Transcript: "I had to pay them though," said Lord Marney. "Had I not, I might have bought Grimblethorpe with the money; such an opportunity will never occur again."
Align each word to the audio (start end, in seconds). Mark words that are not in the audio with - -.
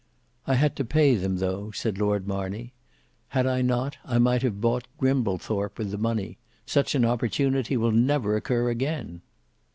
"I 0.47 0.55
had 0.55 0.75
to 0.77 0.83
pay 0.83 1.13
them 1.13 1.37
though," 1.37 1.69
said 1.69 1.99
Lord 1.99 2.27
Marney. 2.27 2.73
"Had 3.27 3.45
I 3.45 3.61
not, 3.61 3.97
I 4.03 4.17
might 4.17 4.41
have 4.41 4.59
bought 4.59 4.87
Grimblethorpe 4.99 5.77
with 5.77 5.91
the 5.91 5.97
money; 5.99 6.39
such 6.65 6.95
an 6.95 7.05
opportunity 7.05 7.77
will 7.77 7.91
never 7.91 8.35
occur 8.35 8.71
again." 8.71 9.21